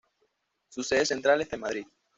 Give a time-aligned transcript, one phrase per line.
[0.69, 1.85] Su sede central está en Madrid.